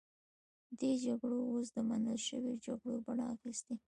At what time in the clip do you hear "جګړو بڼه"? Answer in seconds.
2.65-3.25